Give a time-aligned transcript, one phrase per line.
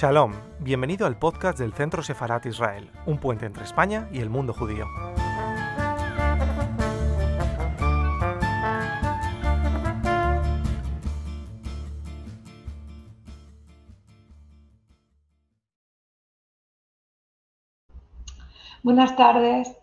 [0.00, 4.54] Shalom, bienvenido al podcast del Centro Sefarat Israel, un puente entre España y el mundo
[4.54, 4.86] judío.
[18.82, 19.76] Buenas tardes,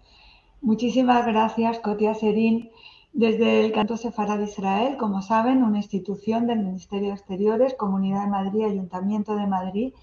[0.61, 2.71] muchísimas gracias Kotia Serín
[3.17, 8.29] desde el Canto Sefarad Israel, como saben, una institución del Ministerio de Exteriores, Comunidad de
[8.29, 9.93] Madrid, Ayuntamiento de Madrid,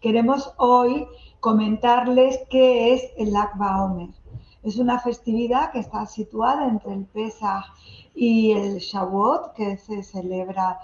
[0.00, 1.08] queremos hoy
[1.40, 4.10] comentarles qué es el Akba Omer.
[4.62, 7.64] Es una festividad que está situada entre el Pesach
[8.14, 10.78] y el Shavuot, que se celebra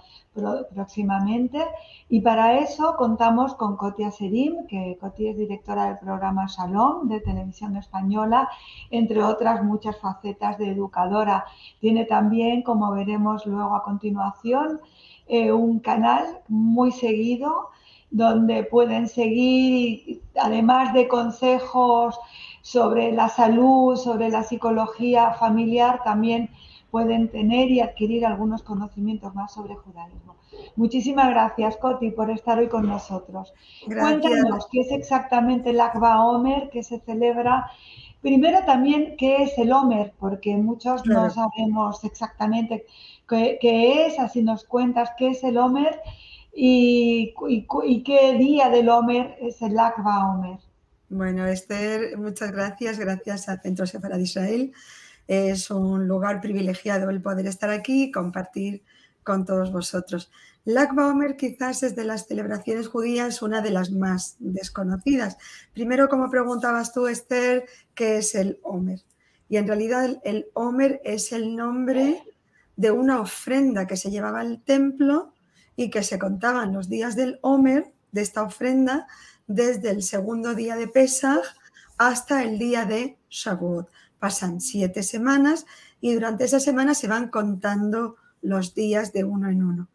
[0.75, 1.65] próximamente.
[2.09, 7.21] Y para eso contamos con Kotia Serim, que Kotia es directora del programa Shalom de
[7.21, 8.49] Televisión Española,
[8.91, 11.45] entre otras muchas facetas de educadora.
[11.80, 14.80] Tiene también, como veremos luego a continuación,
[15.27, 17.71] eh, un canal muy seguido
[18.10, 22.19] donde pueden seguir, además de consejos
[22.67, 26.51] sobre la salud, sobre la psicología familiar, también
[26.91, 30.35] pueden tener y adquirir algunos conocimientos más sobre judaísmo.
[30.75, 33.55] Muchísimas gracias, Coti, por estar hoy con nosotros.
[33.87, 37.71] Cuéntanos qué es exactamente el Akba Omer que se celebra.
[38.21, 42.85] Primero también qué es el Omer, porque muchos no sabemos exactamente
[43.29, 46.01] qué, es, así nos cuentas qué es el Omer
[46.53, 47.33] y,
[48.05, 50.66] qué día del Omer es el Akba Omer.
[51.09, 54.73] Bueno, Esther, muchas gracias, gracias a Centro Separado de Israel
[55.26, 58.82] es un lugar privilegiado el poder estar aquí y compartir
[59.24, 60.30] con todos vosotros.
[60.65, 65.37] Lag Baomer quizás es de las celebraciones judías una de las más desconocidas.
[65.72, 69.00] Primero, como preguntabas tú, Esther, ¿qué es el Omer?
[69.48, 72.22] Y en realidad el Omer es el nombre
[72.76, 75.32] de una ofrenda que se llevaba al templo
[75.76, 79.06] y que se contaban los días del Omer, de esta ofrenda,
[79.46, 81.44] desde el segundo día de Pesach
[81.98, 85.66] hasta el día de Shavuot pasan siete semanas
[86.00, 89.88] y durante esa semana se van contando los días de uno en uno.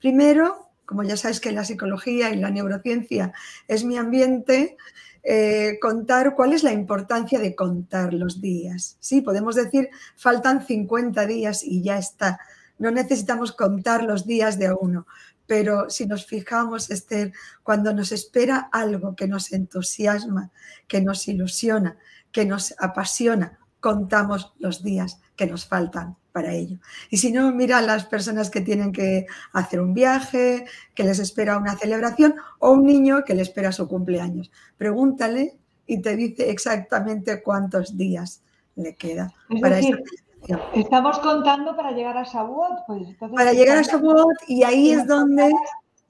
[0.00, 3.32] Primero, como ya sabes que la psicología y la neurociencia
[3.66, 4.76] es mi ambiente,
[5.22, 8.96] eh, contar cuál es la importancia de contar los días.
[9.00, 12.40] Sí, podemos decir, faltan 50 días y ya está.
[12.78, 15.06] No necesitamos contar los días de uno,
[15.48, 17.32] pero si nos fijamos, Esther,
[17.62, 20.52] cuando nos espera algo que nos entusiasma,
[20.86, 21.96] que nos ilusiona,
[22.30, 26.76] que nos apasiona, contamos los días que nos faltan para ello.
[27.08, 31.18] Y si no, mira a las personas que tienen que hacer un viaje, que les
[31.18, 34.52] espera una celebración o un niño que le espera su cumpleaños.
[34.76, 35.56] Pregúntale
[35.86, 38.42] y te dice exactamente cuántos días
[38.76, 39.32] le queda
[39.62, 39.96] para esa
[40.74, 42.86] Estamos contando para llegar a Shavuot.
[42.86, 45.52] Pues, para llegar a Shavuot y ahí es donde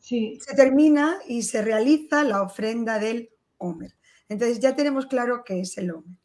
[0.01, 3.95] se termina y se realiza la ofrenda del Homer.
[4.29, 6.19] Entonces ya tenemos claro qué es el Homer.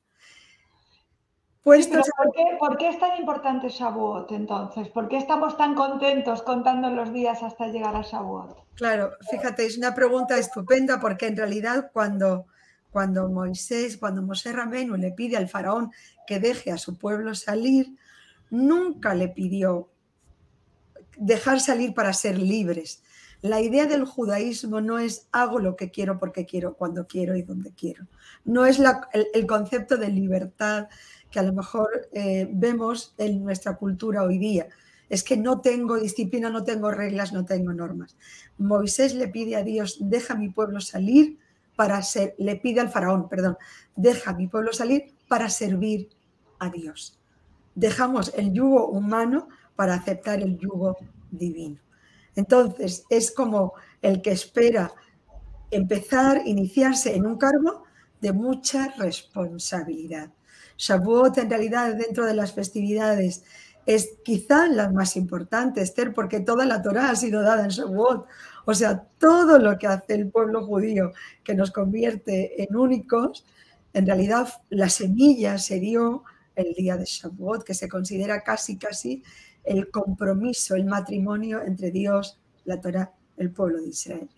[1.64, 4.90] Pues ¿por, qué, es tan importante Shavuot entonces?
[4.90, 8.76] ¿Por qué estamos tan contentos contando los días hasta llegar a Shavuot?
[8.76, 12.48] Claro, fíjate, es una pregunta estupenda porque en realidad cuando,
[12.94, 15.92] cuando Moisés, cuando Mosé Rameno le pide al faraón
[16.28, 17.98] que deje a su pueblo salir,
[18.52, 19.90] nunca le pidió
[21.18, 23.04] dejar salir para ser libres.
[23.42, 27.42] La idea del judaísmo no es hago lo que quiero porque quiero, cuando quiero y
[27.42, 28.06] donde quiero.
[28.46, 28.80] No es
[29.34, 30.88] el concepto de libertad
[31.32, 34.68] que a lo mejor eh, vemos en nuestra cultura hoy día.
[35.10, 38.16] Es que no tengo disciplina, no tengo reglas, no tengo normas.
[38.60, 41.40] Moisés le pide a Dios, deja a mi pueblo salir
[41.76, 43.58] para ser, le pide al faraón, perdón,
[43.96, 46.10] deja a mi pueblo salir para servir
[46.60, 47.20] a Dios.
[47.76, 50.98] Dejamos el yugo humano para aceptar el yugo
[51.32, 51.80] divino.
[52.36, 54.92] Entonces, es como el que espera
[55.72, 57.84] empezar, iniciarse en un cargo
[58.22, 60.32] de mucha responsabilidad.
[60.78, 63.44] Shavuot en realidad dentro de las festividades
[63.86, 68.26] es quizá la más importante, Esther, porque toda la Torah ha sido dada en Shavuot.
[68.66, 71.12] O sea, todo lo que hace el pueblo judío
[71.44, 73.46] que nos convierte en únicos,
[73.94, 76.24] en realidad la semilla se dio
[76.56, 79.24] el día de Shavuot, que se considera casi, casi
[79.64, 84.30] el compromiso, el matrimonio entre Dios, la Torah, el pueblo de Israel.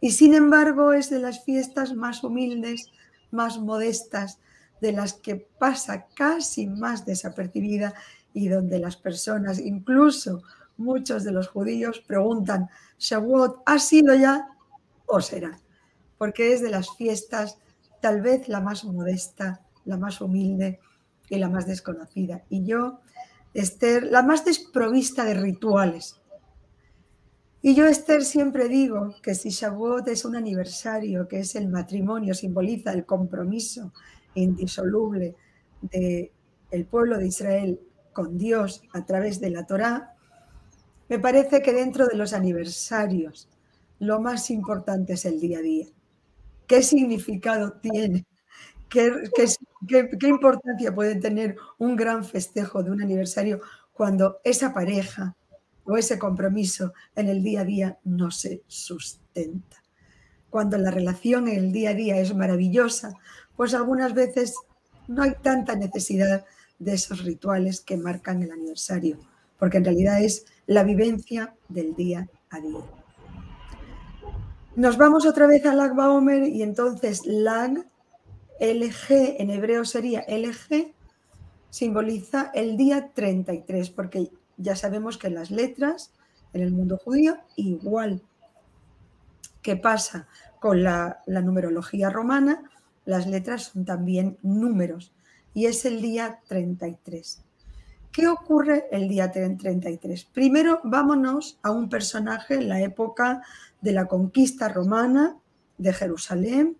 [0.00, 2.90] Y sin embargo es de las fiestas más humildes,
[3.30, 4.38] más modestas,
[4.80, 7.94] de las que pasa casi más desapercibida
[8.32, 10.42] y donde las personas, incluso
[10.80, 12.68] muchos de los judíos, preguntan,
[12.98, 14.48] ¿Shavuot ha sido ya
[15.06, 15.58] o será?
[16.18, 17.58] Porque es de las fiestas
[18.00, 20.80] tal vez la más modesta, la más humilde
[21.28, 22.42] y la más desconocida.
[22.48, 23.00] Y yo,
[23.54, 26.16] Esther, la más desprovista de rituales.
[27.62, 32.34] Y yo, Esther, siempre digo que si Shavuot es un aniversario, que es el matrimonio,
[32.34, 33.92] simboliza el compromiso
[34.34, 35.36] indisoluble
[35.82, 36.32] del
[36.70, 37.80] el pueblo de Israel
[38.12, 40.14] con Dios a través de la Torá,
[41.10, 43.48] me parece que dentro de los aniversarios
[43.98, 45.86] lo más importante es el día a día.
[46.68, 48.26] ¿Qué significado tiene?
[48.88, 49.10] ¿Qué,
[50.22, 53.60] importancia puede tener un gran festejo de un aniversario
[53.92, 55.34] cuando esa pareja
[55.82, 59.82] o ese compromiso en el día a día no se sustenta?
[60.48, 63.14] Cuando la relación en el día a día es maravillosa,
[63.56, 64.54] pues algunas veces
[65.08, 66.44] no hay tanta necesidad
[66.78, 69.18] de esos rituales que marcan el aniversario,
[69.60, 72.80] porque en realidad es la vivencia del día a día.
[74.74, 77.84] Nos vamos otra vez a Lag Baomer y entonces Lag,
[78.58, 80.92] LG, en hebreo sería LG,
[81.68, 86.12] simboliza el día 33, porque ya sabemos que las letras
[86.52, 88.22] en el mundo judío, igual
[89.62, 90.26] que pasa
[90.58, 92.62] con la, la numerología romana,
[93.04, 95.12] las letras son también números
[95.52, 97.42] y es el día 33.
[98.12, 100.24] ¿Qué ocurre el día 33?
[100.24, 103.42] Primero vámonos a un personaje en la época
[103.80, 105.36] de la conquista romana
[105.78, 106.76] de Jerusalén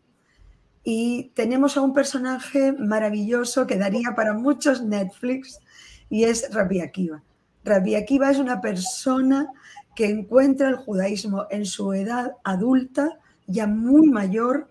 [0.83, 5.61] y tenemos a un personaje maravilloso que daría para muchos Netflix
[6.09, 7.23] y es Rabbi Akiva.
[7.63, 9.53] Rabbi Akiva es una persona
[9.95, 14.69] que encuentra el judaísmo en su edad adulta, ya muy mayor,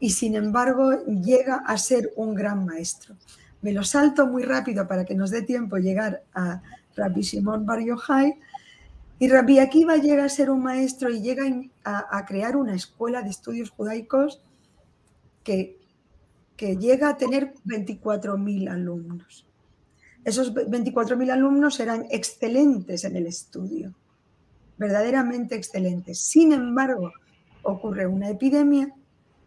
[0.00, 3.14] y sin embargo llega a ser un gran maestro.
[3.64, 6.60] Me lo salto muy rápido para que nos dé tiempo llegar a
[6.96, 8.38] Rabbi Simón Bar Yochai.
[9.18, 11.44] Y Rabbi Akiva llega a ser un maestro y llega
[11.82, 14.42] a, crear una escuela de estudios judaicos
[15.42, 15.78] que,
[16.58, 19.46] que llega a tener 24.000 alumnos.
[20.24, 23.94] Esos 24.000 alumnos eran excelentes en el estudio,
[24.76, 26.20] verdaderamente excelentes.
[26.20, 27.12] Sin embargo,
[27.62, 28.92] ocurre una epidemia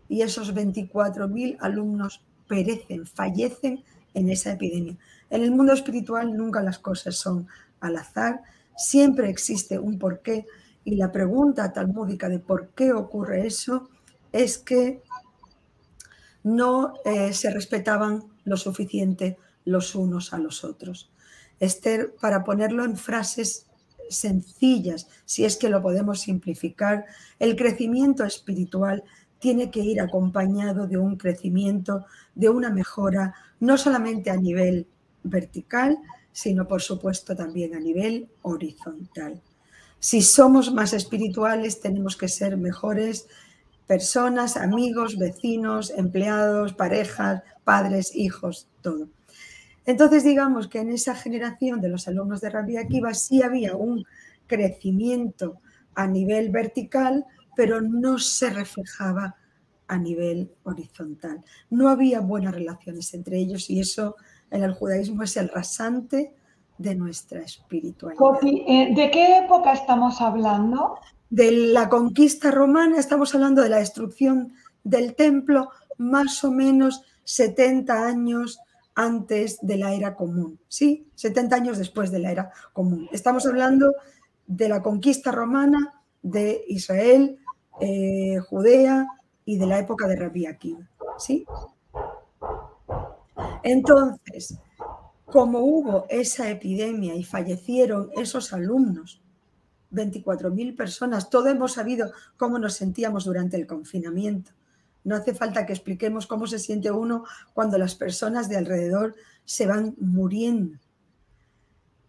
[0.10, 3.84] y esos 24.000 alumnos perecen, fallecen
[4.18, 4.98] en esa epidemia.
[5.30, 7.48] En el mundo espiritual nunca las cosas son
[7.80, 8.42] al azar,
[8.76, 10.46] siempre existe un porqué
[10.84, 13.90] y la pregunta talmúdica de por qué ocurre eso
[14.32, 15.02] es que
[16.44, 21.12] no eh, se respetaban lo suficiente los unos a los otros.
[21.60, 23.66] Esther, para ponerlo en frases
[24.10, 27.06] sencillas, si es que lo podemos simplificar,
[27.40, 29.04] el crecimiento espiritual
[29.40, 32.06] tiene que ir acompañado de un crecimiento,
[32.36, 34.88] de una mejora, no solamente a nivel
[35.24, 35.98] vertical,
[36.32, 39.42] sino por supuesto también a nivel horizontal.
[40.00, 43.28] Si somos más espirituales, tenemos que ser mejores
[43.88, 49.08] personas, amigos, vecinos, empleados, parejas, padres, hijos, todo.
[49.86, 54.06] Entonces, digamos que en esa generación de los alumnos de Rabbi Akiva sí había un
[54.46, 55.60] crecimiento
[55.96, 57.26] a nivel vertical,
[57.58, 59.36] pero no se reflejaba
[59.88, 61.44] a nivel horizontal.
[61.72, 64.16] No había buenas relaciones entre ellos y eso
[64.52, 66.36] en el judaísmo es el rasante
[66.78, 68.22] de nuestra espiritualidad.
[68.44, 71.00] Eh, ¿De qué época estamos hablando?
[71.32, 74.54] De la conquista romana, estamos hablando de la destrucción
[74.84, 78.60] del templo más o menos 70 años
[78.94, 81.08] antes de la era común, ¿sí?
[81.16, 83.10] 70 años después de la era común.
[83.12, 83.94] Estamos hablando
[84.46, 87.40] de la conquista romana de Israel
[87.80, 89.08] eh, Judea
[89.46, 90.90] y de la época de Rabbi Akiva.
[91.18, 91.46] ¿sí?
[93.64, 94.60] Entonces,
[95.26, 99.22] como hubo esa epidemia y fallecieron esos alumnos,
[99.92, 104.52] 24.000 personas, todos hemos sabido cómo nos sentíamos durante el confinamiento.
[105.04, 109.16] No hace falta que expliquemos cómo se siente uno cuando las personas de alrededor
[109.46, 110.78] se van muriendo.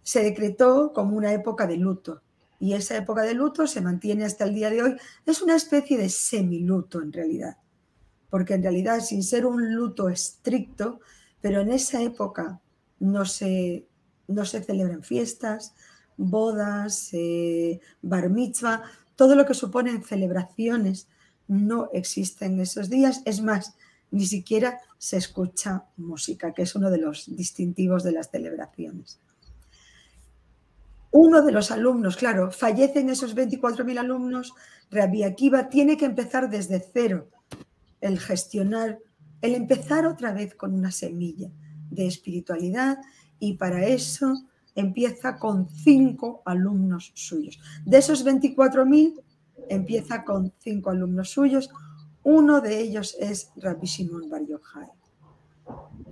[0.02, 2.22] Se decretó como una época de luto
[2.60, 4.96] y esa época de luto se mantiene hasta el día de hoy.
[5.24, 7.56] Es una especie de semiluto en realidad,
[8.30, 11.00] porque en realidad sin ser un luto estricto,
[11.40, 12.60] pero en esa época
[12.98, 13.86] no se,
[14.26, 15.74] no se celebran fiestas,
[16.16, 18.82] bodas, eh, bar mitzvah,
[19.14, 21.08] todo lo que suponen celebraciones
[21.46, 23.22] no existe en esos días.
[23.24, 23.76] Es más,
[24.10, 29.20] ni siquiera se escucha música, que es uno de los distintivos de las celebraciones
[31.10, 34.54] uno de los alumnos, claro, fallecen esos 24.000 alumnos,
[34.90, 37.28] Rabbi Akiva tiene que empezar desde cero
[38.00, 38.98] el gestionar,
[39.40, 41.50] el empezar otra vez con una semilla
[41.90, 42.98] de espiritualidad
[43.38, 44.34] y para eso
[44.74, 47.58] empieza con cinco alumnos suyos.
[47.84, 49.20] De esos 24.000
[49.68, 51.70] empieza con cinco alumnos suyos.
[52.22, 54.88] Uno de ellos es Rabbi Simón Bar Yochai.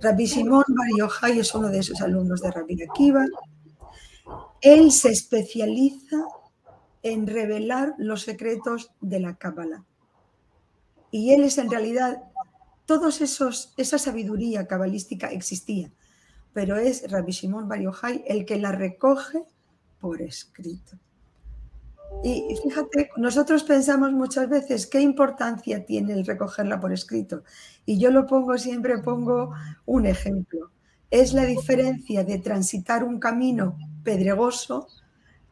[0.01, 3.25] Rabbi Simón Bar Yochai es uno de esos alumnos de Rabbi Akiva
[4.61, 6.17] él se especializa
[7.03, 9.85] en revelar los secretos de la Kabbalah.
[11.11, 12.23] Y él es en realidad,
[12.85, 15.91] todos esos, esa sabiduría cabalística existía,
[16.53, 17.79] pero es Rabbi Shimon Bar
[18.25, 19.43] el que la recoge
[19.99, 20.97] por escrito.
[22.23, 27.43] Y fíjate, nosotros pensamos muchas veces qué importancia tiene el recogerla por escrito.
[27.85, 29.53] Y yo lo pongo, siempre pongo
[29.85, 30.71] un ejemplo.
[31.11, 34.87] Es la diferencia de transitar un camino pedregoso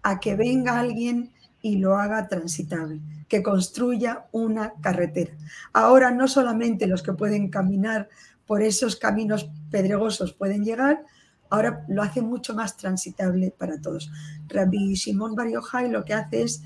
[0.02, 5.34] a que venga alguien y lo haga transitable, que construya una carretera.
[5.74, 8.08] Ahora no solamente los que pueden caminar
[8.48, 11.04] por esos caminos pedregosos pueden llegar,
[11.50, 14.10] ahora lo hace mucho más transitable para todos.
[14.48, 15.50] Rabbi Simón Bar
[15.90, 16.64] lo que hace es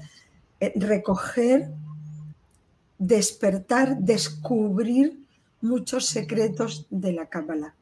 [0.60, 1.72] eh, recoger,
[3.00, 5.26] despertar, descubrir
[5.62, 7.74] muchos secretos de la Cábala.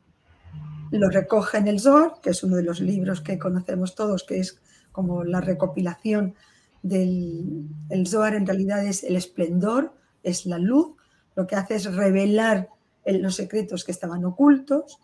[0.92, 4.40] Lo recoge en el Zohar, que es uno de los libros que conocemos todos, que
[4.40, 4.60] es
[4.92, 6.36] como la recopilación
[6.82, 10.96] del el Zohar en realidad es el esplendor, es la luz,
[11.36, 12.70] lo que hace es revelar
[13.06, 15.00] los secretos que estaban ocultos.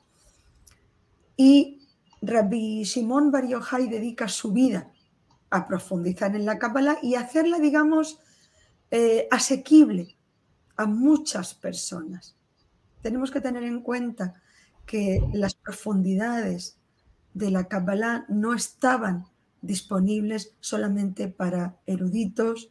[1.38, 1.88] Y
[2.22, 3.48] Rabbi Simón Bar
[3.90, 4.92] dedica su vida
[5.50, 8.20] a profundizar en la Kabbalah y hacerla, digamos,
[8.92, 10.18] eh, asequible
[10.76, 12.36] a muchas personas.
[13.02, 14.42] Tenemos que tener en cuenta
[14.86, 16.78] que las profundidades
[17.34, 19.26] de la Kabbalah no estaban
[19.62, 22.70] disponibles solamente para eruditos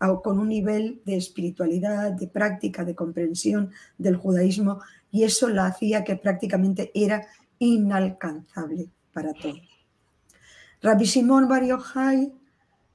[0.00, 4.80] o con un nivel de espiritualidad, de práctica, de comprensión del judaísmo,
[5.12, 7.26] y eso la hacía que prácticamente era
[7.60, 9.60] inalcanzable para todos.
[10.80, 11.62] Rabbi Simón Bar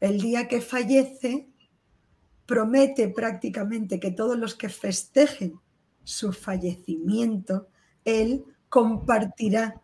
[0.01, 1.47] el día que fallece,
[2.45, 5.59] promete prácticamente que todos los que festejen
[6.03, 7.69] su fallecimiento,
[8.03, 9.81] él compartirá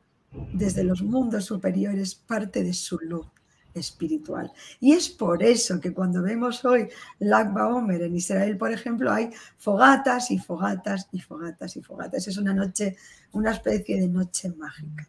[0.53, 3.27] desde los mundos superiores parte de su luz
[3.73, 4.51] espiritual.
[4.79, 9.31] Y es por eso que cuando vemos hoy Lag Omer en Israel, por ejemplo, hay
[9.57, 12.27] fogatas y fogatas y fogatas y fogatas.
[12.27, 12.95] Es una noche,
[13.31, 15.07] una especie de noche mágica.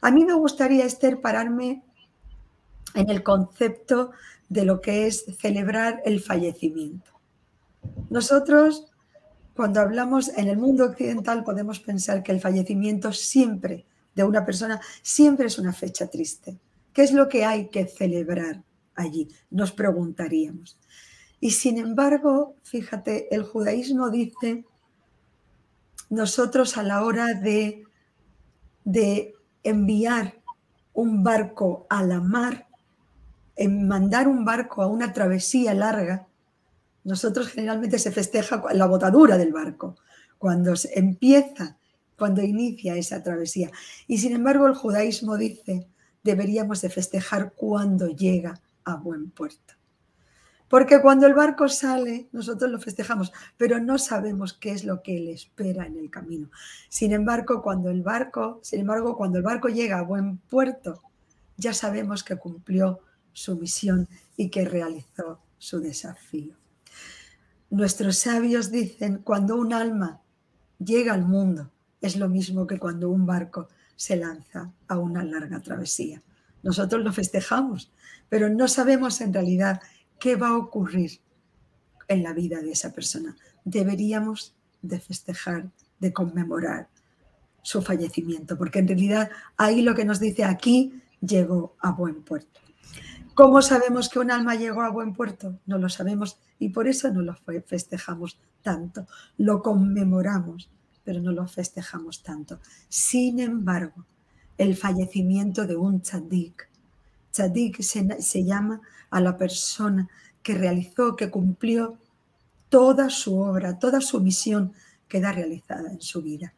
[0.00, 1.82] A mí me gustaría, Esther, pararme
[2.94, 4.12] en el concepto
[4.48, 7.10] de lo que es celebrar el fallecimiento.
[8.08, 8.89] Nosotros,
[9.60, 14.80] cuando hablamos en el mundo occidental, podemos pensar que el fallecimiento siempre de una persona
[15.02, 16.58] siempre es una fecha triste
[16.94, 18.62] ¿Qué es lo que hay que celebrar
[18.94, 19.28] allí?
[19.50, 20.78] Nos preguntaríamos.
[21.40, 24.64] Y sin embargo, fíjate, el judaísmo dice,
[26.08, 27.84] nosotros a la hora de,
[28.84, 30.40] de enviar
[30.94, 32.66] un barco a la mar,
[33.56, 36.29] en mandar un barco a una travesía larga,
[37.10, 39.96] nosotros generalmente se festeja la botadura del barco,
[40.38, 41.76] cuando se empieza,
[42.16, 43.70] cuando inicia esa travesía.
[44.06, 45.88] Y sin embargo el judaísmo dice,
[46.22, 49.74] deberíamos de festejar cuando llega a buen puerto.
[50.68, 55.18] Porque cuando el barco sale, nosotros lo festejamos, pero no sabemos qué es lo que
[55.18, 56.48] le espera en el camino.
[56.88, 61.02] Sin embargo, cuando el barco, sin embargo, cuando el barco llega a buen puerto,
[61.56, 63.00] ya sabemos que cumplió
[63.32, 66.59] su misión y que realizó su desafío.
[67.70, 70.20] Nuestros sabios dicen, cuando un alma
[70.78, 75.60] llega al mundo, es lo mismo que cuando un barco se lanza a una larga
[75.60, 76.22] travesía.
[76.62, 77.92] Nosotros lo festejamos,
[78.28, 79.80] pero no sabemos en realidad
[80.18, 81.20] qué va a ocurrir
[82.08, 83.36] en la vida de esa persona.
[83.64, 86.88] Deberíamos de festejar, de conmemorar
[87.62, 92.60] su fallecimiento, porque en realidad ahí lo que nos dice aquí llegó a buen puerto.
[93.34, 95.58] ¿Cómo sabemos que un alma llegó a buen puerto?
[95.66, 97.34] No lo sabemos y por eso no lo
[97.66, 99.06] festejamos tanto,
[99.38, 100.68] lo conmemoramos
[101.04, 102.60] pero no lo festejamos tanto.
[102.88, 104.04] Sin embargo,
[104.58, 106.68] el fallecimiento de un tzadik,
[107.32, 110.08] tzadik se, llama a la persona
[110.42, 111.98] que realizó, que cumplió
[112.68, 114.72] toda su obra, toda su misión
[115.08, 116.54] queda realizada en su vida.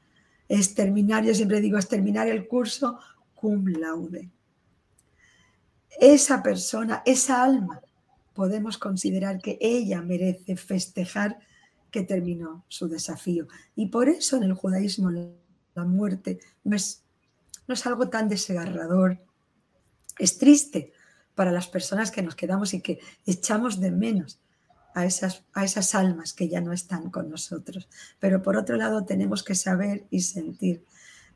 [0.49, 2.99] Es terminar, yo siempre digo, es terminar el curso
[3.35, 4.29] cum laude.
[6.01, 7.81] Esa persona, esa alma,
[8.35, 11.39] podemos considerar que ella merece festejar
[11.91, 13.47] que terminó su desafío.
[13.77, 17.03] Y por eso en el judaísmo la muerte no es,
[17.69, 19.19] no es algo tan desgarrador,
[20.19, 20.93] es triste
[21.35, 24.41] para las personas que nos quedamos y que echamos de menos
[24.95, 27.89] a esas, a esas almas que ya no están con nosotros.
[28.19, 30.85] Pero por otro lado tenemos que saber y sentir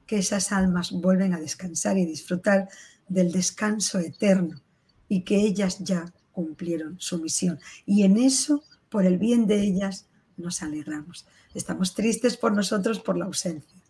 [0.06, 2.68] que esas almas vuelven a descansar y disfrutar
[3.08, 4.60] del descanso eterno
[5.08, 7.58] y que ellas ya cumplieron su misión.
[7.84, 11.26] Y en eso, por el bien de ellas, nos alegramos.
[11.54, 13.80] Estamos tristes por nosotros por la ausencia,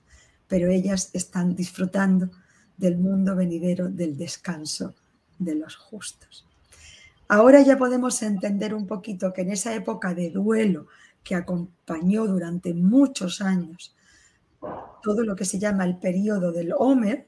[0.47, 2.31] pero ellas están disfrutando
[2.77, 4.95] del mundo venidero, del descanso
[5.39, 6.47] de los justos.
[7.29, 10.87] Ahora ya podemos entender un poquito que en esa época de duelo
[11.25, 13.97] que acompañó durante muchos años
[15.03, 17.27] todo lo que se llama el periodo del Homer,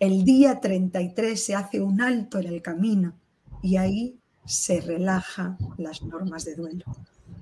[0.00, 3.14] el día 33 se hace un alto en el camino
[3.62, 6.84] y ahí se relajan las normas de duelo,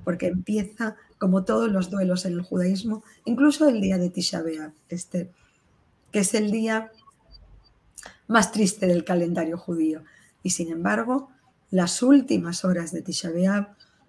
[0.04, 4.42] porque empieza, como todos los duelos en el judaísmo, incluso el día de Tisha
[4.88, 5.30] este,
[6.10, 6.90] que es el día
[8.26, 10.02] más triste del calendario judío.
[10.42, 11.28] Y sin embargo,
[11.70, 13.30] las últimas horas de Tisha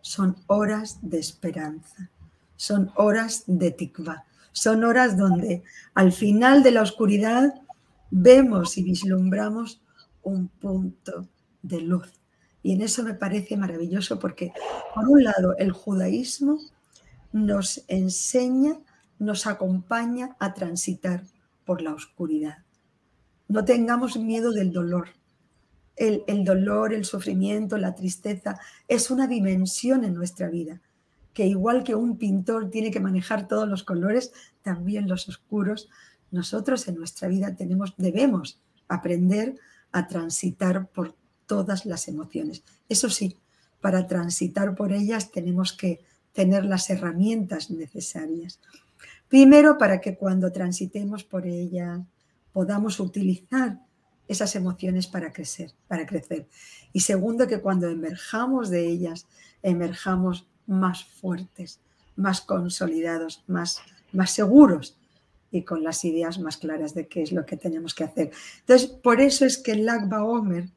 [0.01, 2.09] son horas de esperanza,
[2.55, 5.63] son horas de tikva, son horas donde
[5.93, 7.53] al final de la oscuridad
[8.11, 9.81] vemos y vislumbramos
[10.23, 11.27] un punto
[11.61, 12.11] de luz.
[12.63, 14.51] Y en eso me parece maravilloso porque,
[14.93, 16.59] por un lado, el judaísmo
[17.31, 18.77] nos enseña,
[19.19, 21.23] nos acompaña a transitar
[21.65, 22.57] por la oscuridad.
[23.47, 25.09] No tengamos miedo del dolor.
[25.95, 30.81] El, el, dolor, el sufrimiento, la tristeza es una dimensión en nuestra vida,
[31.33, 35.89] que igual que un pintor tiene que manejar todos los colores, también los oscuros,
[36.31, 39.55] nosotros en nuestra vida tenemos, debemos aprender
[39.91, 41.15] a transitar por
[41.45, 42.63] todas las emociones.
[42.89, 43.37] Eso sí,
[43.81, 46.01] para transitar por ellas tenemos que
[46.33, 48.59] tener las herramientas necesarias.
[49.27, 52.01] Primero, para que cuando transitemos por ellas
[52.53, 53.79] podamos utilizar
[54.27, 56.47] esas emociones para crecer, para crecer.
[56.91, 59.25] Y segundo, que cuando emerjamos de ellas,
[59.63, 61.79] emerjamos más fuertes,
[62.15, 63.79] más consolidados, más,
[64.11, 64.96] más seguros
[65.51, 68.31] y con las ideas más claras de qué es lo que tenemos que hacer.
[68.59, 70.69] Entonces, por eso es que el Lagba Omer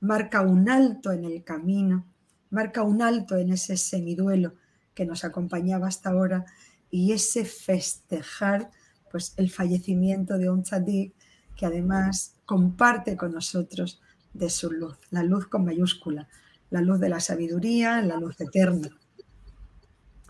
[0.00, 2.06] marca un alto en el camino,
[2.50, 4.54] marca un alto en ese semiduelo
[4.94, 6.44] que nos acompañaba hasta ahora
[6.90, 8.70] y ese festejar
[9.10, 11.14] pues el fallecimiento de un tzadik
[11.56, 14.00] que además comparte con nosotros
[14.32, 16.28] de su luz, la luz con mayúscula,
[16.70, 18.88] la luz de la sabiduría, la luz eterna.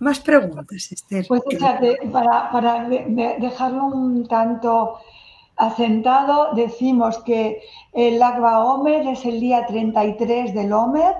[0.00, 1.26] Más preguntas, Esther.
[1.28, 1.42] Pues
[2.10, 4.98] para, para dejarlo un tanto
[5.56, 7.60] asentado, decimos que
[7.92, 11.14] el Agba Omer es el día 33 del Omer.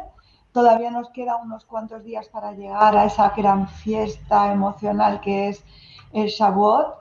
[0.53, 5.62] Todavía nos queda unos cuantos días para llegar a esa gran fiesta emocional que es
[6.14, 6.95] el Shavuot.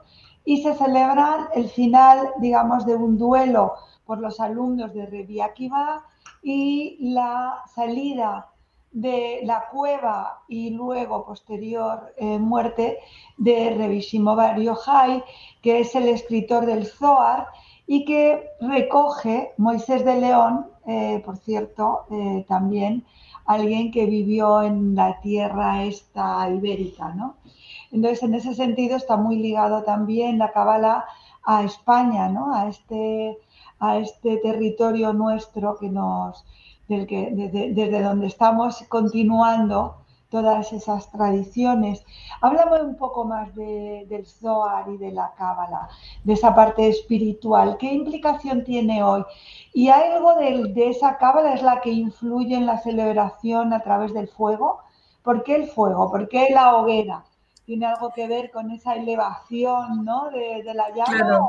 [0.44, 3.72] Y se celebra el final, digamos, de un duelo
[4.04, 6.04] por los alumnos de Rebi Akiva
[6.42, 8.50] y la salida
[8.92, 12.98] de la cueva y luego posterior eh, muerte
[13.36, 15.22] de Rebi Bar Yochai,
[15.62, 17.46] que es el escritor del Zohar
[17.86, 23.04] y que recoge Moisés de León, eh, por cierto, eh, también
[23.46, 27.36] alguien que vivió en la tierra esta ibérica, ¿no?
[27.90, 31.04] Entonces, en ese sentido está muy ligado también la cábala
[31.42, 32.54] a España, ¿no?
[32.54, 33.38] A este,
[33.80, 36.44] a este territorio nuestro que nos,
[36.90, 39.96] del que, desde, donde estamos continuando
[40.28, 42.04] todas esas tradiciones.
[42.40, 45.88] Háblame un poco más del Zohar y de la Cábala,
[46.24, 47.76] de esa parte espiritual.
[47.78, 49.24] ¿Qué implicación tiene hoy?
[49.72, 54.28] ¿Y algo de, esa Cábala es la que influye en la celebración a través del
[54.28, 54.80] fuego?
[55.22, 56.10] ¿Por qué el fuego?
[56.10, 57.24] ¿Por qué la hoguera?
[57.66, 60.30] ¿Tiene algo que ver con esa elevación ¿no?
[60.30, 61.48] de, la llama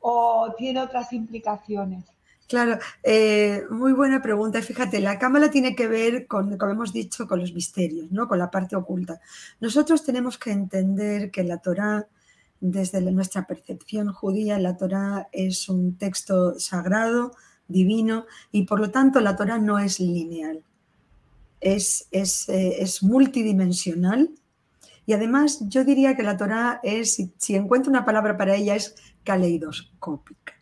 [0.00, 2.15] o tiene otras implicaciones?
[2.48, 4.62] Claro, eh, muy buena pregunta.
[4.62, 8.28] Fíjate, la cámara tiene que ver con, como hemos dicho, con los misterios, ¿no?
[8.28, 9.20] con la parte oculta.
[9.60, 12.06] Nosotros tenemos que entender que la Torá,
[12.60, 17.32] desde nuestra percepción judía, la Torá es un texto sagrado,
[17.66, 20.62] divino, y por lo tanto la Torá no es lineal,
[21.60, 24.30] es, es, eh, es multidimensional.
[25.04, 28.76] Y además yo diría que la Torá es, si, si encuentro una palabra para ella,
[28.76, 30.55] es caleidoscópica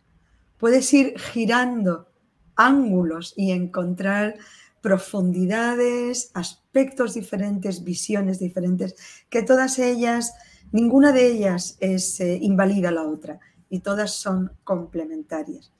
[0.57, 2.09] puedes ir girando
[2.55, 4.35] ángulos y encontrar
[4.81, 8.95] profundidades, aspectos diferentes, visiones diferentes,
[9.29, 10.33] que todas ellas,
[10.71, 13.39] ninguna de ellas es eh, invalida la otra
[13.69, 15.71] y todas son complementarias.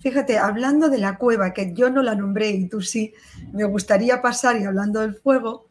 [0.00, 3.14] Fíjate, hablando de la cueva, que yo no la nombré y tú sí,
[3.52, 5.68] me gustaría pasar y hablando del fuego,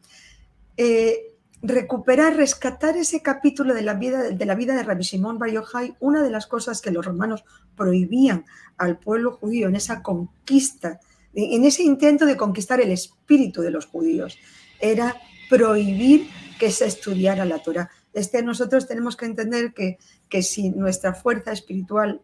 [0.76, 1.27] eh,
[1.62, 5.96] recuperar, rescatar ese capítulo de la vida de, la vida de Rabbi Shimon Bar Yochai,
[6.00, 7.44] una de las cosas que los romanos
[7.76, 8.44] prohibían
[8.76, 11.00] al pueblo judío en esa conquista,
[11.34, 14.38] en ese intento de conquistar el espíritu de los judíos,
[14.80, 15.16] era
[15.50, 17.90] prohibir que se estudiara la Torah.
[18.12, 22.22] Este, nosotros tenemos que entender que, que si nuestra fuerza espiritual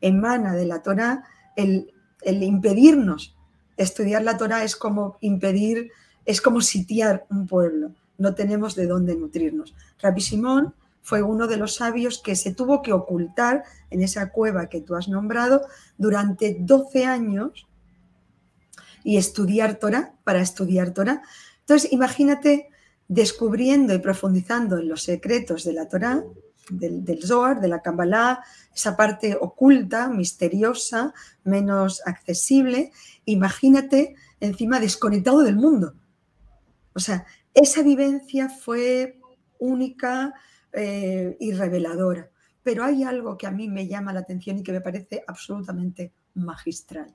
[0.00, 1.24] emana de la Torah,
[1.56, 3.36] el, el impedirnos
[3.76, 5.90] estudiar la Torah es como impedir,
[6.24, 9.74] es como sitiar un pueblo no tenemos de dónde nutrirnos.
[10.00, 14.68] Rabbi Simón fue uno de los sabios que se tuvo que ocultar en esa cueva
[14.68, 15.62] que tú has nombrado
[15.98, 17.66] durante 12 años
[19.04, 21.22] y estudiar Torah, para estudiar Torah.
[21.60, 22.68] Entonces, imagínate
[23.08, 26.22] descubriendo y profundizando en los secretos de la Torah,
[26.70, 28.44] del, Zohar, de la Kabbalah,
[28.74, 31.12] esa parte oculta, misteriosa,
[31.44, 32.92] menos accesible.
[33.24, 35.94] Imagínate encima desconectado del mundo.
[36.94, 39.20] O sea, esa vivencia fue
[39.58, 40.34] única
[40.72, 42.30] eh, y reveladora.
[42.62, 46.12] Pero hay algo que a mí me llama la atención y que me parece absolutamente
[46.34, 47.14] magistral.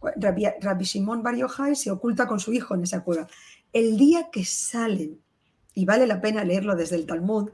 [0.00, 1.36] Rabbi, Shimon Bar
[1.74, 3.26] se oculta con su hijo en esa cueva.
[3.72, 5.20] El día que salen,
[5.72, 7.50] y vale la pena leerlo desde el Talmud,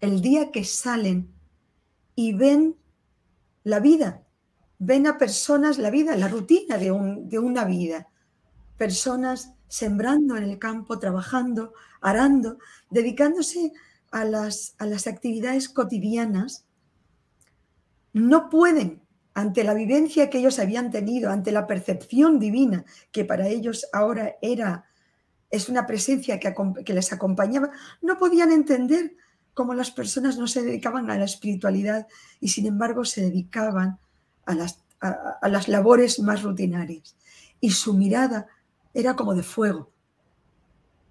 [0.00, 1.32] el día que salen
[2.14, 2.76] y ven
[3.62, 4.22] la vida,
[4.78, 8.08] ven a personas la vida, la rutina de, un, de una vida,
[8.76, 12.58] personas sembrando en el campo, trabajando, arando,
[12.90, 13.72] dedicándose
[14.12, 16.64] a las, a las actividades cotidianas,
[18.12, 19.02] no pueden,
[19.34, 24.36] ante la vivencia que ellos habían tenido, ante la percepción divina que para ellos ahora
[24.40, 24.84] era,
[25.50, 29.16] es una presencia que, les acompañaba, no podían entender
[29.54, 32.06] cómo las personas no se dedicaban a la espiritualidad
[32.38, 33.98] y sin embargo se dedicaban
[34.46, 37.16] a las, a las labores más rutinarias.
[37.60, 38.46] Y su mirada
[38.94, 39.90] era como de fuego.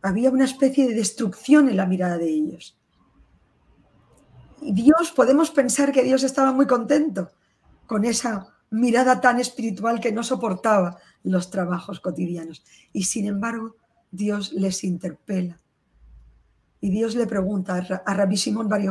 [0.01, 2.77] Había una especie de destrucción en la mirada de ellos.
[4.61, 7.31] Y Dios, podemos pensar que Dios estaba muy contento
[7.85, 12.63] con esa mirada tan espiritual que no soportaba los trabajos cotidianos.
[12.93, 13.75] Y sin embargo,
[14.09, 15.59] Dios les interpela.
[16.79, 18.81] Y Dios le pregunta a Rabbi Simón Bar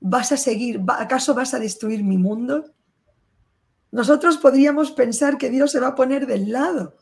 [0.00, 2.72] ¿vas a seguir, acaso vas a destruir mi mundo?
[3.90, 6.96] Nosotros podríamos pensar que Dios se va a poner del lado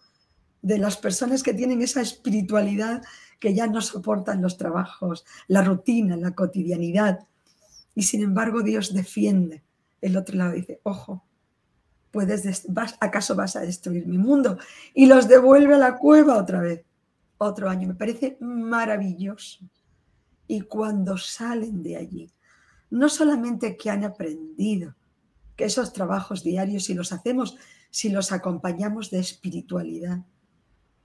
[0.63, 3.03] de las personas que tienen esa espiritualidad
[3.39, 7.27] que ya no soportan los trabajos, la rutina, la cotidianidad.
[7.95, 9.63] Y sin embargo Dios defiende.
[10.01, 11.25] El otro lado dice, ojo,
[12.13, 14.59] puedes vas, ¿acaso vas a destruir mi mundo?
[14.95, 16.85] Y los devuelve a la cueva otra vez,
[17.39, 17.89] otro año.
[17.89, 19.65] Me parece maravilloso.
[20.47, 22.31] Y cuando salen de allí,
[22.91, 24.95] no solamente que han aprendido
[25.57, 27.57] que esos trabajos diarios, si los hacemos,
[27.91, 30.21] si los acompañamos de espiritualidad,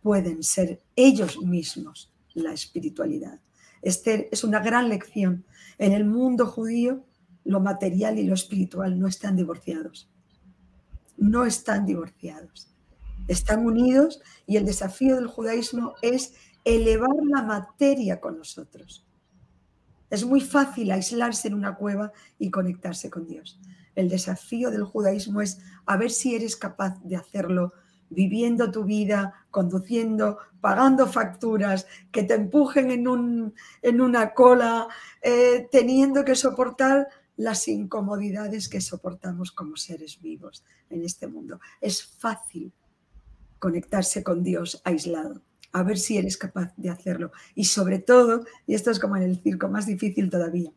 [0.08, 3.42] pueden ser ellos mismos la espiritualidad.
[3.82, 5.44] Esther es una gran lección.
[5.78, 7.04] En el mundo judío,
[7.44, 10.10] lo material y lo espiritual no están divorciados.
[11.18, 12.70] No están divorciados.
[13.28, 19.06] Están unidos y el desafío del judaísmo es elevar la materia con nosotros.
[20.10, 23.60] Es muy fácil aislarse en una cueva y conectarse con Dios.
[23.94, 27.74] El desafío del judaísmo es a ver si eres capaz de hacerlo
[28.10, 34.88] viviendo tu vida, conduciendo, pagando facturas, que te empujen en, un, en una cola,
[35.22, 41.60] eh, teniendo que soportar las incomodidades que soportamos como seres vivos en este mundo.
[41.80, 42.74] Es fácil
[43.60, 45.42] conectarse con Dios aislado.
[45.72, 47.32] A ver si eres capaz de hacerlo.
[47.54, 50.72] Y sobre todo, y esto es como en el circo, más difícil todavía,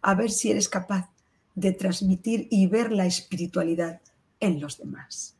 [0.00, 1.10] a ver si eres capaz
[1.54, 4.00] de transmitir y ver la espiritualidad
[4.40, 5.36] en los demás.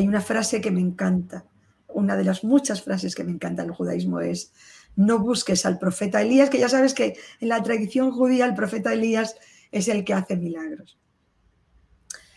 [0.00, 1.44] Hay una frase que me encanta,
[1.88, 4.54] una de las muchas frases que me encanta en el judaísmo es,
[4.96, 8.94] no busques al profeta Elías, que ya sabes que en la tradición judía el profeta
[8.94, 9.36] Elías
[9.70, 10.98] es el que hace milagros.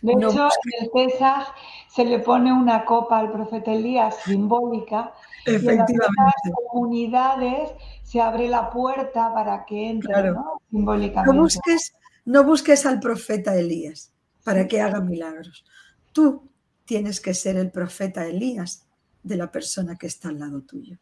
[0.02, 1.56] De hecho, en el Pesaj
[1.88, 5.14] se le pone una copa al profeta Elías simbólica.
[5.46, 5.94] Efectivamente.
[5.94, 7.70] Y en las comunidades
[8.04, 10.60] se abre la puerta para que entre, ¿no?
[10.70, 11.34] Simbólicamente.
[11.34, 11.94] No busques,
[12.26, 14.12] no busques al profeta Elías
[14.44, 15.64] para que haga milagros.
[16.12, 16.50] Tú
[16.86, 18.86] tienes que ser el profeta Elías
[19.24, 20.98] de la persona que está al lado tuyo.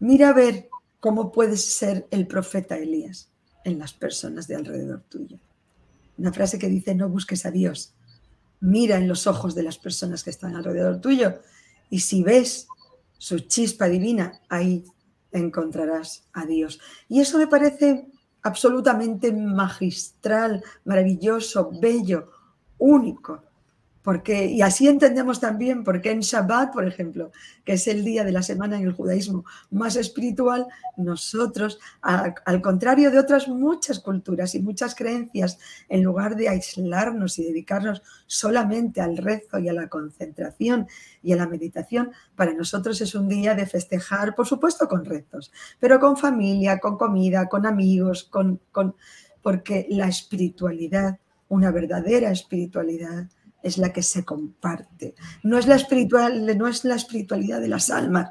[0.00, 0.68] Mira a ver
[1.00, 3.30] cómo puedes ser el profeta Elías
[3.64, 5.38] en las personas de alrededor tuyo.
[6.18, 7.94] Una frase que dice, no busques a Dios,
[8.60, 11.40] mira en los ojos de las personas que están alrededor tuyo
[11.90, 12.66] y si ves
[13.18, 14.84] su chispa divina, ahí
[15.32, 16.80] encontrarás a Dios.
[17.08, 18.08] Y eso me parece
[18.42, 22.30] absolutamente magistral, maravilloso, bello,
[22.78, 23.45] único
[24.28, 27.32] y así entendemos también por qué en Shabbat, por ejemplo,
[27.64, 33.10] que es el día de la semana en el judaísmo más espiritual, nosotros, al contrario
[33.10, 39.16] de otras muchas culturas y muchas creencias, en lugar de aislarnos y dedicarnos solamente al
[39.16, 40.86] rezo y a la concentración
[41.20, 45.50] y a la meditación, para nosotros es un día de festejar, por supuesto con rezos,
[45.80, 48.60] pero con familia, con comida, con amigos, con
[49.42, 53.28] porque la espiritualidad, una verdadera espiritualidad,
[53.66, 55.16] es la que se comparte.
[55.42, 58.30] No es la, espiritual, no es la espiritualidad de las almas,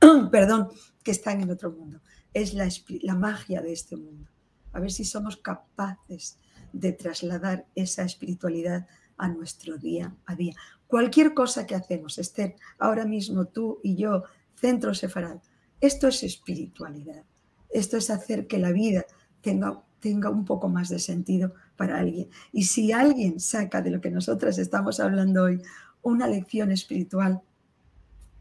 [0.30, 0.68] perdón,
[1.02, 2.00] que están en otro mundo.
[2.32, 2.68] Es la,
[3.02, 4.30] la magia de este mundo.
[4.72, 6.38] A ver si somos capaces
[6.72, 10.54] de trasladar esa espiritualidad a nuestro día a día.
[10.86, 14.22] Cualquier cosa que hacemos, Esther, ahora mismo tú y yo,
[14.54, 15.38] Centro Sefarad,
[15.80, 17.24] esto es espiritualidad.
[17.70, 19.04] Esto es hacer que la vida
[19.40, 22.28] tenga, tenga un poco más de sentido para alguien.
[22.52, 25.60] Y si alguien saca de lo que nosotras estamos hablando hoy
[26.02, 27.42] una lección espiritual,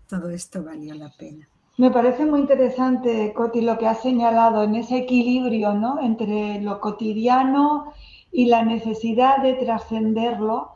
[0.07, 1.47] todo esto valió la pena.
[1.77, 5.99] Me parece muy interesante, Coti, lo que has señalado en ese equilibrio ¿no?
[5.99, 7.91] entre lo cotidiano
[8.31, 10.71] y la necesidad de trascenderlo,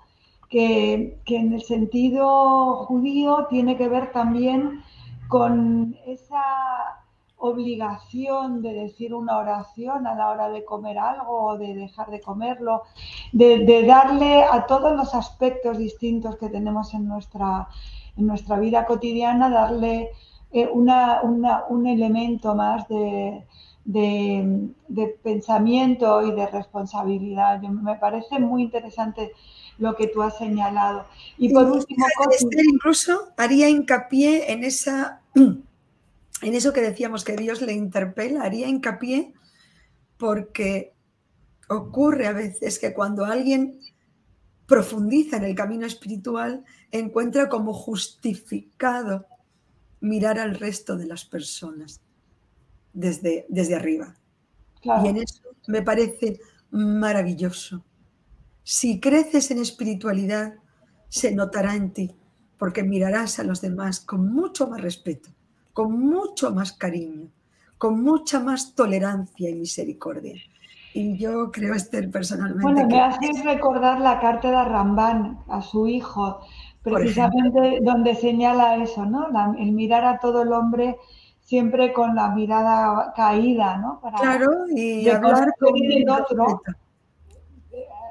[0.50, 4.82] que, que, en el sentido judío tiene que ver también
[5.28, 6.42] con esa
[7.40, 12.22] obligación de decir una oración a la hora de comer algo o de dejar de
[12.22, 12.84] comerlo,
[13.32, 17.68] de, darle a todos los aspectos distintos que tenemos en nuestra,
[18.18, 20.10] en nuestra vida cotidiana, darle
[20.52, 23.46] eh, una, un elemento más de,
[23.86, 27.62] de, pensamiento y de responsabilidad.
[27.62, 29.32] me parece muy interesante
[29.78, 31.06] lo que tú has señalado.
[31.38, 32.06] Y por último,
[32.74, 35.22] incluso haría hincapié en esa
[36.42, 39.34] en eso que decíamos que Dios le interpela, haría hincapié
[40.18, 40.94] porque
[41.70, 43.80] ocurre a veces que cuando alguien
[44.66, 49.26] profundiza en el camino espiritual, encuentra como justificado
[50.00, 52.02] mirar al resto de las personas
[52.94, 54.16] desde, desde arriba.
[54.84, 56.40] Y en eso me parece
[56.72, 57.84] maravilloso.
[58.64, 60.56] Si creces en espiritualidad,
[61.10, 62.16] se notará en ti,
[62.58, 65.32] porque mirarás a los demás con mucho más respeto
[65.80, 67.30] con mucho más cariño,
[67.78, 70.34] con mucha más tolerancia y misericordia.
[70.94, 72.64] Y yo creo, Esther, personalmente.
[72.64, 76.42] Bueno, me haces recordar la carta de Rambán a su hijo,
[76.84, 79.28] precisamente donde señala eso, ¿no?
[79.58, 80.98] el mirar a todo el hombre
[81.40, 84.02] siempre con la mirada caída, ¿no?
[84.20, 86.62] claro, y hablar con el otro,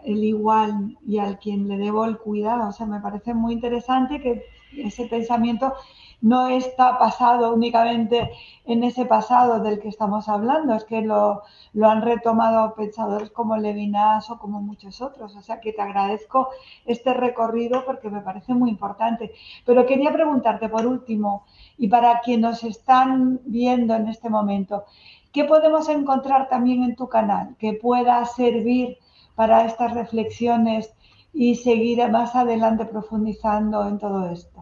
[0.07, 2.70] el igual y al quien le debo el cuidado.
[2.70, 4.42] O sea, me parece muy interesante que
[4.76, 5.74] ese pensamiento
[6.20, 8.31] no está pasado únicamente
[8.64, 11.42] en ese pasado del que estamos hablando, es que lo,
[11.81, 15.37] han retomado pensadores como Levinas o como muchos otros.
[15.37, 16.48] O sea que te agradezco
[16.87, 19.33] este recorrido porque me parece muy importante.
[19.64, 21.44] Pero quería preguntarte por último,
[21.76, 24.85] y para quienes nos están viendo en este momento,
[25.33, 28.98] ¿qué podemos encontrar también en tu canal que pueda servir
[29.35, 30.92] para estas reflexiones
[31.33, 34.58] y seguir más adelante profundizando en todo esto?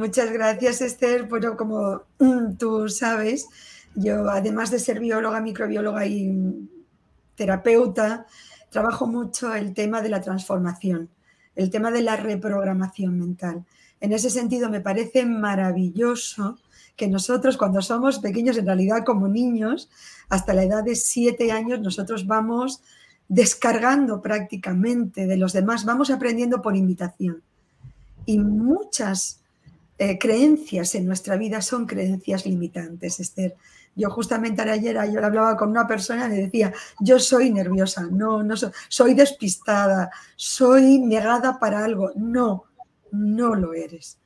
[0.00, 1.24] Muchas gracias, Esther.
[1.24, 2.04] Bueno, como
[2.58, 3.48] tú sabes,
[3.94, 6.70] yo además de ser bióloga, microbióloga y
[7.34, 8.24] terapeuta,
[8.70, 11.10] trabajo mucho el tema de la transformación,
[11.54, 13.66] el tema de la reprogramación mental.
[14.00, 16.58] En ese sentido, me parece maravilloso
[16.96, 19.90] que nosotros cuando somos pequeños, en realidad como niños,
[20.30, 22.80] hasta la edad de siete años, nosotros vamos
[23.28, 27.42] descargando prácticamente de los demás, vamos aprendiendo por imitación.
[28.24, 29.39] Y muchas
[30.02, 33.54] eh, creencias en nuestra vida son creencias limitantes, Esther.
[33.94, 38.42] Yo justamente ayer yo hablaba con una persona y le decía, yo soy nerviosa, no,
[38.42, 42.12] no soy, soy despistada, soy negada para algo.
[42.16, 42.64] No,
[43.12, 44.16] no lo eres.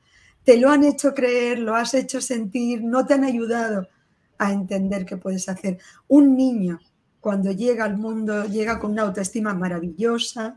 [0.45, 3.89] Te lo han hecho creer, lo has hecho sentir, no te han ayudado
[4.37, 5.77] a entender qué puedes hacer.
[6.07, 6.79] Un niño,
[7.19, 10.55] cuando llega al mundo, llega con una autoestima maravillosa,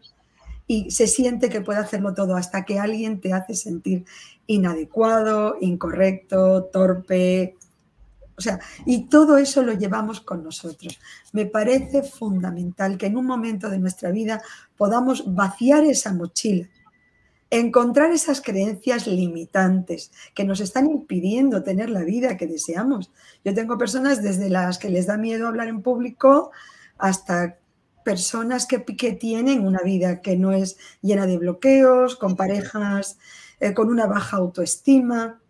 [0.70, 4.04] y se siente que puede hacerlo todo hasta que alguien te hace sentir
[4.46, 7.56] inadecuado, incorrecto, torpe.
[8.36, 11.00] O sea, y todo eso lo llevamos con nosotros.
[11.32, 14.42] Me parece fundamental que en un momento de nuestra vida
[14.76, 16.68] podamos vaciar esa mochila,
[17.50, 23.10] encontrar esas creencias limitantes que nos están impidiendo tener la vida que deseamos.
[23.42, 26.50] Yo tengo personas desde las que les da miedo hablar en público
[26.98, 27.57] hasta
[28.08, 28.78] personas que,
[29.12, 33.18] tienen una vida que no es llena de bloqueos, con parejas
[33.60, 35.42] eh, con una baja autoestima,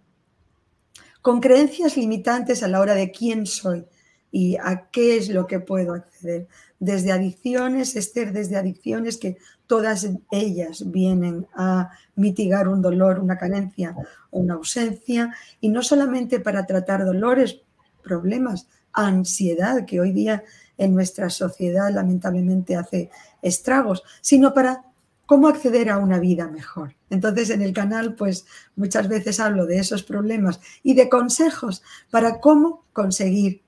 [1.22, 3.86] con creencias limitantes a la hora de quién soy
[4.32, 6.48] y a qué es lo que puedo acceder.
[6.80, 9.36] Desde adicciones, Esther, desde adicciones que
[9.68, 13.94] todas ellas vienen a mitigar un dolor, una carencia
[14.32, 17.60] o una ausencia, y no solamente para tratar dolores,
[18.02, 20.42] problemas, ansiedad, que hoy día
[20.78, 23.10] en nuestra sociedad lamentablemente hace
[23.42, 24.84] estragos, sino para
[25.26, 26.94] cómo acceder a una vida mejor.
[27.10, 32.40] Entonces en el canal pues muchas veces hablo de esos problemas y de consejos para
[32.40, 33.62] cómo conseguir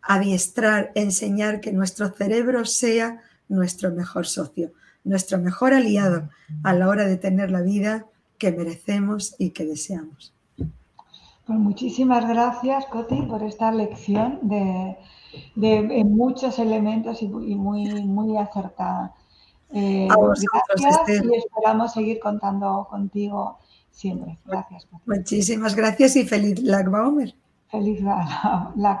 [0.00, 4.72] adiestrar, enseñar que nuestro cerebro sea nuestro mejor socio,
[5.04, 6.30] nuestro mejor aliado
[6.62, 8.06] a la hora de tener la vida
[8.38, 10.32] que merecemos y que deseamos.
[10.56, 14.96] Pues muchísimas gracias, Coti, por esta lección de,
[15.54, 19.14] de, muchos elementos y, muy, muy acertada.
[19.72, 20.08] Eh,
[20.76, 23.58] gracias y esperamos seguir contando contigo
[23.90, 24.38] siempre.
[24.44, 24.86] Gracias.
[25.06, 26.90] Muchísimas gracias y feliz Lag
[27.70, 29.00] Feliz Lag